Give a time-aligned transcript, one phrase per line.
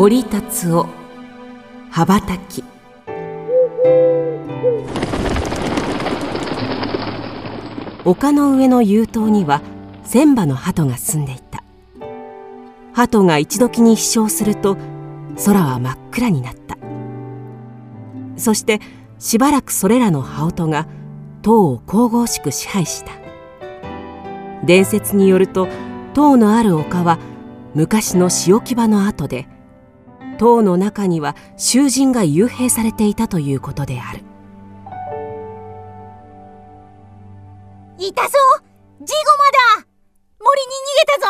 [0.00, 0.86] 堀達夫。
[1.90, 2.64] 羽ばたき。
[8.06, 9.60] 丘の上の幽島には
[10.02, 11.62] 千羽の鳩が住んでいた。
[12.94, 14.78] 鳩が一時に飛翔すると
[15.44, 16.78] 空は真っ暗になった。
[18.38, 18.80] そして
[19.18, 20.86] しばらくそれらの羽音が
[21.42, 23.12] 塔を神々しく支配した。
[24.64, 25.68] 伝説によると
[26.14, 27.18] 塔のある丘は
[27.74, 29.46] 昔の仕置き場の跡で
[30.40, 34.20] 塔の中には囚人が幽閉されていたということである。
[37.98, 38.38] いたぞ。
[39.02, 39.86] ジゴマだ。
[40.40, 41.26] 森に逃げたぞ。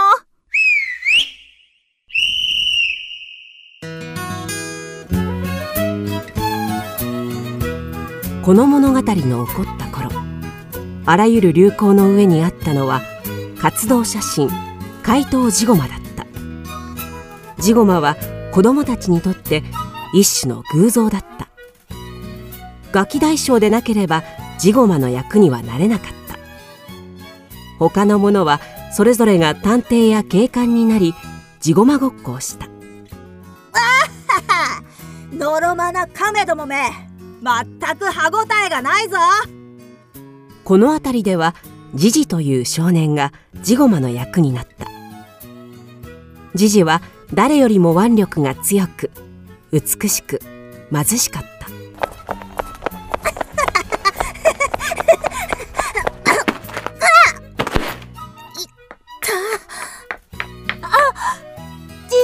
[8.45, 10.09] この物語の起こった頃
[11.05, 13.03] あらゆる流行の上にあったのは
[13.61, 14.49] 活動写真
[15.03, 16.27] 怪盗ジゴマだった。
[17.61, 18.17] ジゴマは
[18.53, 19.63] 子供たちにとって
[20.13, 21.49] 一種の偶像だった。
[22.93, 24.25] ガキ大将でなければ
[24.59, 26.39] ジゴマの役にはなれなかった。
[27.79, 28.61] 他の者は
[28.93, 31.15] それぞれが探偵や警官になり
[31.61, 32.69] ジゴマごっこをした。
[35.33, 36.91] のろまな亀どもめ
[37.43, 39.17] 全く歯ごたえがないぞ！
[40.65, 41.55] この辺りでは
[41.95, 43.33] ジジという少年が
[43.63, 44.87] ジゴマの役になった。
[46.55, 47.01] ジジは
[47.33, 49.11] 誰よりも腕力が強く
[49.73, 50.41] 美しく
[50.93, 51.51] 貧しかった。
[62.09, 62.17] ジ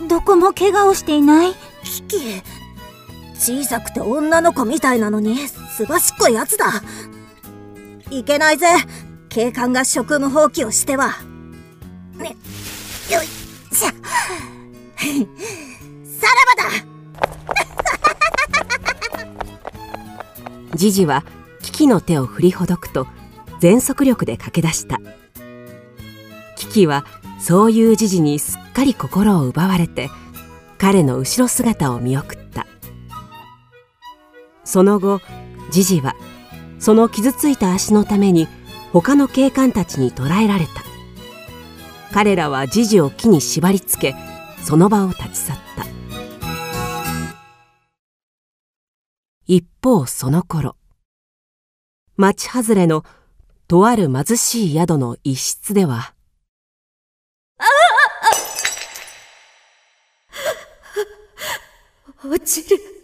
[0.00, 0.08] ジ。
[0.08, 1.54] どこも怪我をしていない？
[1.82, 2.42] キキ。
[3.34, 6.66] 小さくて女の子みたいなのにすばしっこいやつだ。
[8.10, 8.68] いけないぜ。
[9.28, 11.14] 警官が職務放棄をしては。
[16.04, 16.76] さらばだ。
[20.76, 21.24] ジジは
[21.62, 23.06] キキの手を振りほどくと
[23.60, 25.00] 全速力で駆け出した。
[26.56, 27.04] キキは
[27.38, 30.10] そういうジジにすっかり心を奪われて
[30.78, 32.66] 彼の後ろ姿を見送った。
[34.64, 35.20] その後
[35.70, 36.14] ジジは
[36.78, 38.48] その傷ついた足のために
[38.92, 40.82] 他の警官たちに捕らえられた。
[42.12, 44.31] 彼らはジジを木に縛り付け
[44.64, 45.86] その場を立ち去った。
[49.46, 50.76] 一方その頃
[52.16, 53.04] 町外れの
[53.68, 56.14] とある貧しい宿の一室では
[62.24, 63.01] 落ちる。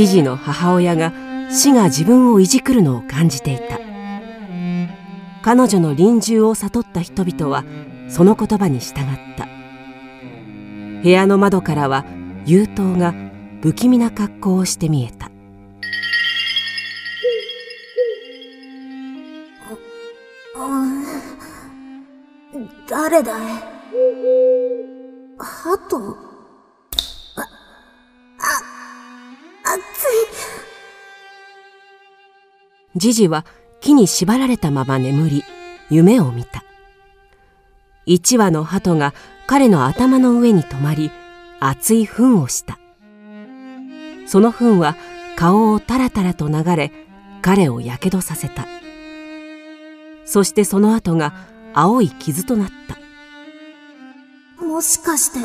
[0.00, 1.12] ジジの母親が
[1.50, 3.78] 死が自分をいじくるのを感じていた。
[5.42, 7.64] 彼女の臨終を悟った人々は
[8.08, 8.96] その言葉に従っ
[9.36, 9.46] た。
[11.02, 12.06] 部屋の窓からは
[12.46, 13.12] 幽島が
[13.60, 15.30] 不気味な格好をして見えた。
[22.88, 23.40] 誰だい？
[25.38, 26.16] ハト
[32.96, 33.46] ジジは
[33.80, 35.44] 木に縛られたまま眠り
[35.90, 36.64] 夢を見た。
[38.04, 39.14] 一羽の鳩が
[39.46, 41.12] 彼の頭の上に止まり
[41.60, 42.78] 熱い糞をした。
[44.26, 44.96] その糞は
[45.36, 46.92] 顔をタラタラと流れ
[47.42, 48.66] 彼をやけどさせた。
[50.24, 51.32] そしてその後が
[51.74, 52.70] 青い傷となっ
[54.58, 54.64] た。
[54.64, 55.38] もしかして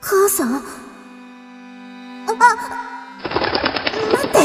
[0.00, 0.56] 母さん？
[0.56, 0.60] あ
[4.12, 4.38] 待って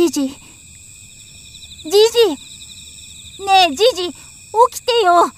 [0.00, 0.28] ジジ。
[0.28, 0.34] ジ
[1.84, 1.92] ジ
[3.44, 4.14] ねえ、ジジ、起
[4.72, 5.30] きてよ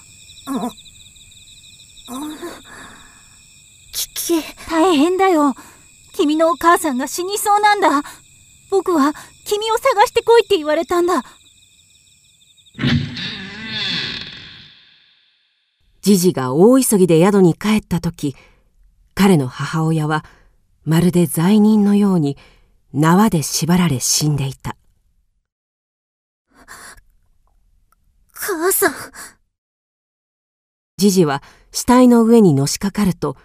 [3.91, 4.41] キキ。
[4.69, 5.53] 大変だよ。
[6.13, 8.03] 君のお母さんが死にそうなんだ。
[8.71, 9.13] 僕は
[9.43, 11.25] 君を探してこいって言われたんだ。
[16.01, 18.33] ジジが大急ぎで宿に帰った時、
[19.13, 20.23] 彼の母親は
[20.85, 22.37] まるで罪人のように
[22.93, 24.75] 縄で縛られ死んでいた。
[28.31, 28.93] 母さん。
[30.97, 31.41] ジジは
[31.71, 33.35] 死体の上にのしかかると、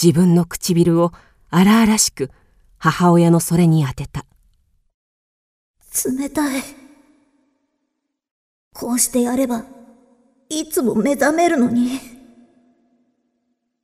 [0.00, 1.12] 自分の唇を
[1.48, 2.30] 荒々しく
[2.76, 4.26] 母親のそれに当てた。
[6.04, 6.62] 冷たい。
[8.74, 9.64] こうしてやれば、
[10.50, 12.00] いつも目覚めるのに。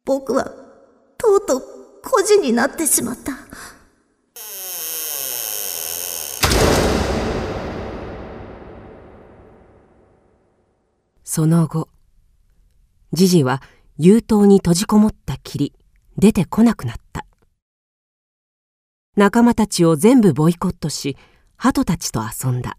[0.05, 0.45] 僕は、
[1.17, 1.63] とうとう
[2.03, 3.33] 孤児になってしまった。
[11.33, 11.89] その後、
[13.13, 13.63] ジジは
[14.01, 15.73] 幽島に閉じこもったきり、
[16.19, 17.25] 出てこなくなった。
[19.17, 21.17] 仲間たちを全部ボイコットし、
[21.57, 22.79] 鳩たちと遊んだ。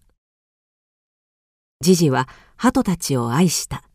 [1.79, 2.27] ジジは
[2.57, 3.85] 鳩たちを愛した。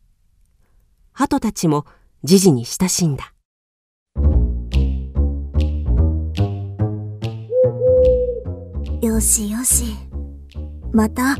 [1.13, 1.85] 鳩たちも
[2.23, 3.35] ジジに親しんだ。
[9.03, 9.95] よしよし。
[10.91, 11.37] また、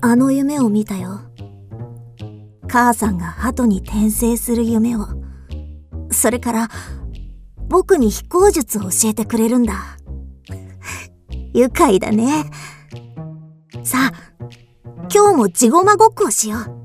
[0.00, 1.27] あの夢を見たよ。
[2.68, 5.06] 母さんが鳩に転生する夢を。
[6.10, 6.68] それから、
[7.68, 9.98] 僕に飛行術を教えてくれるんだ。
[11.52, 12.44] 愉快だね。
[13.82, 14.12] さあ、
[15.12, 16.78] 今日も地ごまごっこをしよう。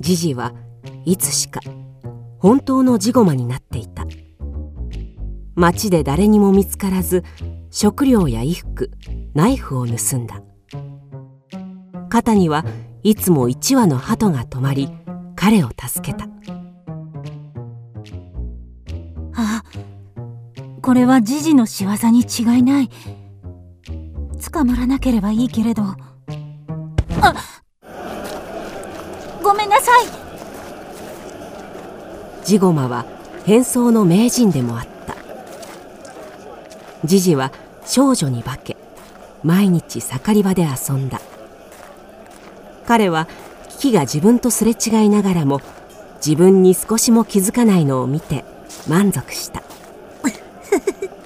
[0.00, 0.52] ジジは
[1.04, 1.60] いつしか
[2.38, 4.04] 本当のジゴマになっていた。
[5.54, 7.22] 町で誰にも見つからず
[7.70, 8.90] 食料や衣服
[9.34, 10.42] ナイフを盗んだ
[12.08, 12.64] 肩には
[13.04, 14.88] いつも一羽の鳩が止まり
[15.34, 16.28] 彼を助けた。
[19.34, 19.64] あ
[20.80, 22.90] これはジジの仕業に違いない。
[24.52, 25.82] 捕まらなければいいけれど。
[25.82, 25.96] あ
[29.42, 30.04] ごめんなさい。
[32.44, 33.04] ジゴマは
[33.44, 35.16] 変装の名人でもあった。
[37.04, 37.50] ジジは
[37.84, 38.76] 少女に化け
[39.42, 41.20] 毎日盛り場で遊んだ
[42.92, 43.26] 彼は
[43.70, 45.62] キキが自分とすれ違いながらも
[46.16, 48.44] 自分に少しも気づかないのを見て
[48.86, 49.62] 満足した。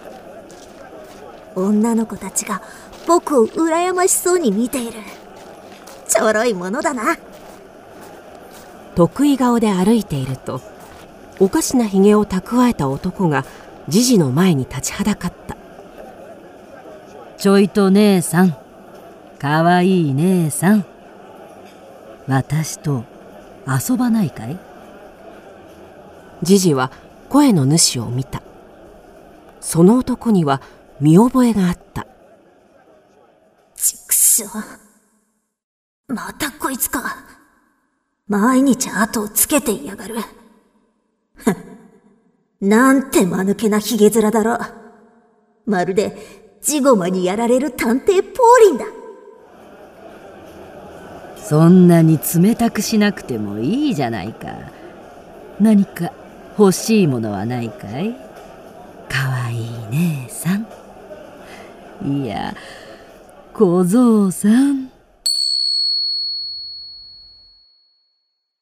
[1.56, 2.62] 女の子たちが
[3.08, 5.00] 僕を羨ましそうに見ている。
[6.06, 7.18] ちょろいものだな。
[8.94, 10.60] 得意顔で歩いていると
[11.40, 13.44] おかしなひげを蓄えた男が
[13.88, 15.56] ジジの前に立ちはだかった。
[17.36, 18.56] ちょいと姉さん。
[19.40, 20.86] かわいい姉さん
[22.26, 23.04] 私と
[23.66, 24.58] 遊ばないかい？
[26.42, 26.90] ジジは
[27.28, 28.42] 声の主を見た。
[29.60, 30.60] その男には
[31.00, 32.06] 見覚えがあった。
[33.74, 34.44] 畜生
[36.08, 37.02] またこいつか。
[38.28, 40.16] 毎日後をつけていやがる。
[42.60, 44.58] なんて間抜けなヒゲ面だろ
[45.66, 48.22] まるでジゴマにやられる探偵ポー
[48.62, 48.86] リンだ
[51.48, 54.48] そんなに冷たくしなくてもいいじゃないか。
[55.60, 56.10] 何か
[56.58, 58.16] 欲しいものはないかい？
[59.08, 60.66] かわいい姉さん。
[62.04, 62.52] いや
[63.52, 64.90] 小僧さん。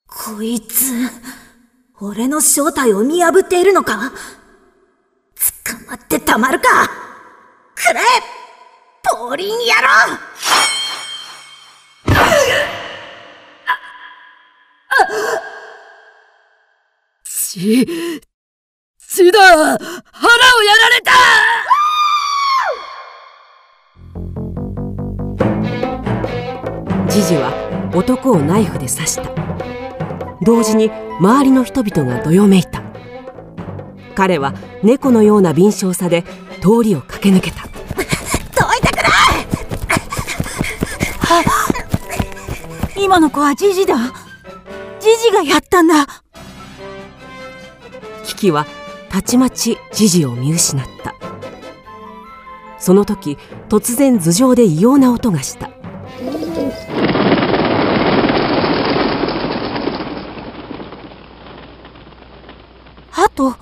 [0.07, 0.93] こいつ
[2.01, 4.13] 俺の正体を見破っているのか？
[5.65, 6.69] 捕まってたまるか？
[7.75, 8.01] くれ！
[9.11, 9.63] ポーリン野郎！
[17.55, 17.87] 血、
[18.99, 21.13] 血だ腹をやられた！
[27.09, 27.53] ジジは
[27.95, 29.23] 男をナイフで刺した。
[30.43, 32.83] 同時に周りの人々がどよめいた。
[34.17, 36.25] 彼は猫のような敏捷さで
[36.61, 37.69] 通りを駆け抜けた。
[38.61, 39.07] どいてくれ！
[43.01, 43.95] 今の子はジジだ。
[44.99, 46.24] ジジがやったんだ
[48.25, 48.67] キキは
[49.09, 51.15] たちまちジジを見失った。
[52.79, 55.71] その時突然頭上で異様な音がした。
[63.11, 63.55] ハト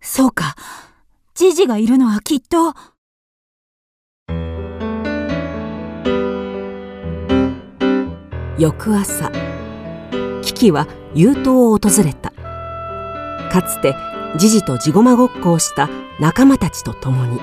[0.00, 0.54] そうか。
[1.34, 2.74] ジジがいるのはきっと。
[8.58, 9.32] 翌朝
[10.42, 12.32] キキは幽島を訪れた。
[13.50, 13.96] かつて
[14.36, 15.88] ジジとジゴマごっこをした
[16.20, 17.40] 仲間たちと共に。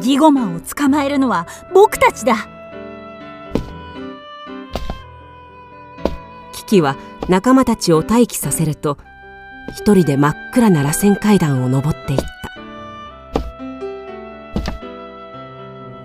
[0.00, 2.48] ジゴマを捕まえるのは僕たちだ。
[6.52, 6.96] キキは
[7.28, 8.98] 仲間たちを待機させると
[9.76, 12.24] 一人で真っ暗な螺旋階段を登っていった。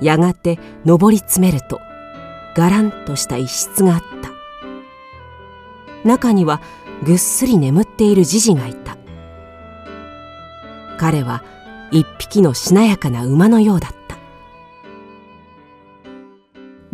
[0.02, 1.80] やがて登り詰めると
[2.56, 4.33] がらんとした一室があった
[6.04, 6.62] 中には
[7.04, 8.98] ぐっすり眠っているジジがいた。
[11.00, 11.44] 彼は
[11.92, 14.18] 一匹のしなやかな馬のようだった。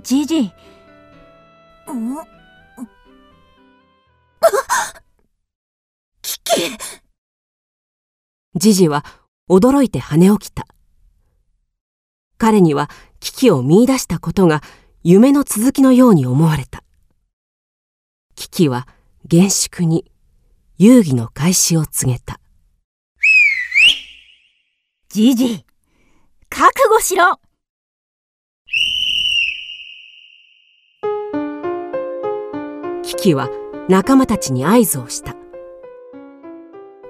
[0.02, 0.42] ジジ。
[0.42, 0.52] ん？
[6.22, 6.78] キキ
[8.56, 9.06] ジジは
[9.50, 10.68] 驚いて跳ね起きた。
[12.38, 12.90] 彼には
[13.20, 14.62] 危機を見出したことが
[15.04, 16.84] 夢の続きのように思われた。
[18.36, 18.88] 危機は
[19.26, 20.06] 厳粛に
[20.78, 22.40] 遊戯の開始を告げた。
[25.10, 25.66] ジジ
[26.50, 27.40] 覚悟しろ。
[33.04, 33.50] キキは
[33.90, 35.36] 仲間たちに合図をした。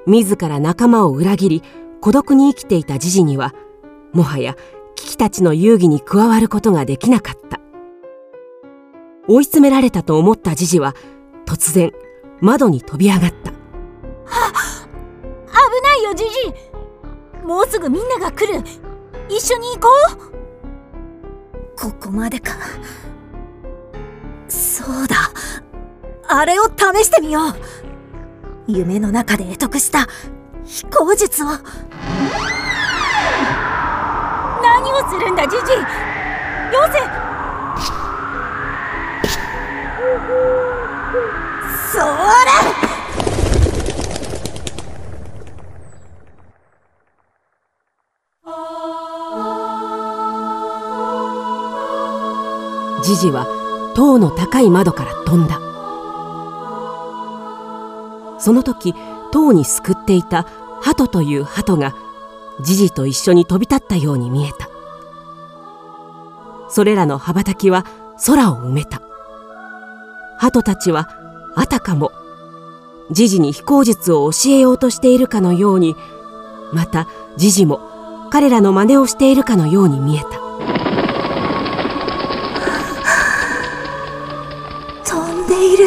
[0.07, 1.63] 自ら仲間を裏切り
[2.01, 3.53] 孤独に生きていたジジには
[4.13, 4.55] もはや
[4.95, 7.59] キキたちの遊戯に加わることができなかった。
[9.27, 10.95] 追い詰められたと思ったジジは
[11.49, 11.91] 突然
[12.41, 13.49] 窓に飛び上がった。
[13.49, 13.57] 危
[15.81, 16.29] ないよジジ
[17.43, 18.63] もうすぐみんなが来る。
[19.29, 20.29] 一緒に行こう。
[21.75, 22.51] ここまでか。
[24.47, 25.15] そうだ。
[26.27, 27.55] あれを試してみよう。
[28.67, 30.07] 夢の中で得得した
[30.63, 31.47] 飛行術を。
[31.47, 31.57] 何
[34.93, 35.63] をするんだジジよ
[36.93, 37.38] せ
[53.03, 53.47] ジジは
[53.95, 55.59] 塔の高い窓から飛んだ。
[58.39, 58.93] その時
[59.31, 60.45] 塔にすくっていた
[60.79, 61.95] 鳩という鳩が
[62.61, 64.69] ジジと一緒に飛び立ったように見えた。
[66.69, 67.83] それらの羽ばたきは
[68.25, 69.01] 空を埋めた。
[70.37, 71.18] 鳩たちは
[71.55, 72.11] あたかも
[73.11, 75.95] 時事に非行術を教えようとしているかのように
[76.71, 77.81] また時事も
[78.31, 80.27] 彼らの真似をしているかのように見えた。
[85.03, 85.85] 飛んでいる。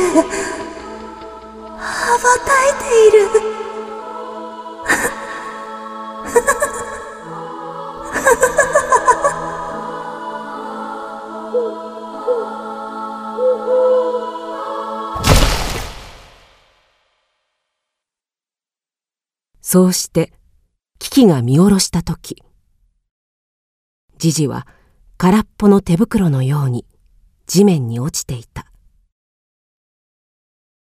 [1.78, 3.61] 羽ばたいている。
[19.72, 20.34] そうして
[20.98, 22.42] 危機が見下ろした時
[24.18, 24.66] ジジは
[25.16, 26.84] 空っぽの手袋のように
[27.46, 28.66] 地面に落ちていた。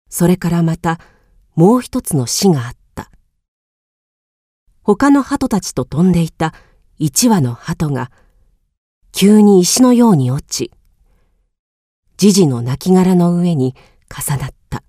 [0.10, 1.00] それからまた
[1.56, 3.10] もう一つの死があった。
[4.84, 6.54] 他の鳩たちと飛んでいた
[6.98, 8.12] 一羽の鳩が
[9.14, 10.70] 急に石のように落ち
[12.18, 13.74] ジジの亡骸の上に
[14.10, 14.84] 重なった。